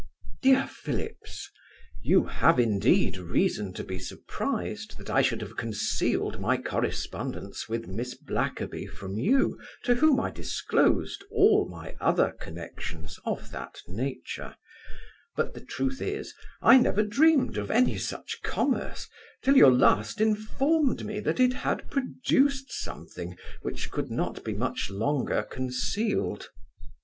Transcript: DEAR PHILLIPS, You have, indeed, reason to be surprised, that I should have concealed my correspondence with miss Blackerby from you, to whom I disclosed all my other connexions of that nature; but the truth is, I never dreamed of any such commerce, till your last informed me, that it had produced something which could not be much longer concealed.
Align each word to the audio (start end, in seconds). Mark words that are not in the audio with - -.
DEAR 0.41 0.65
PHILLIPS, 0.65 1.51
You 2.01 2.25
have, 2.25 2.59
indeed, 2.59 3.17
reason 3.17 3.71
to 3.73 3.83
be 3.83 3.99
surprised, 3.99 4.97
that 4.97 5.11
I 5.11 5.21
should 5.21 5.41
have 5.41 5.55
concealed 5.57 6.39
my 6.39 6.57
correspondence 6.57 7.69
with 7.69 7.85
miss 7.85 8.15
Blackerby 8.15 8.87
from 8.87 9.19
you, 9.19 9.59
to 9.83 9.93
whom 9.93 10.19
I 10.19 10.31
disclosed 10.31 11.23
all 11.29 11.69
my 11.69 11.95
other 12.01 12.31
connexions 12.39 13.19
of 13.25 13.51
that 13.51 13.79
nature; 13.87 14.55
but 15.35 15.53
the 15.53 15.61
truth 15.63 16.01
is, 16.01 16.33
I 16.63 16.79
never 16.79 17.03
dreamed 17.03 17.59
of 17.59 17.69
any 17.69 17.99
such 17.99 18.39
commerce, 18.41 19.07
till 19.43 19.55
your 19.55 19.71
last 19.71 20.19
informed 20.19 21.05
me, 21.05 21.19
that 21.19 21.39
it 21.39 21.53
had 21.53 21.91
produced 21.91 22.71
something 22.71 23.37
which 23.61 23.91
could 23.91 24.09
not 24.09 24.43
be 24.43 24.53
much 24.55 24.89
longer 24.89 25.43
concealed. 25.43 26.49